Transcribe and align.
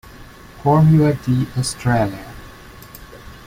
Formula 0.63 1.13
D 1.13 1.45
Australia. 1.55 2.25